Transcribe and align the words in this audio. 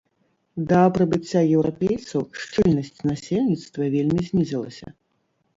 Да 0.71 0.79
прыбыцця 0.95 1.41
еўрапейцаў 1.57 2.21
шчыльнасць 2.45 2.99
насельніцтва 3.11 3.83
вельмі 3.97 4.21
знізілася. 4.31 4.87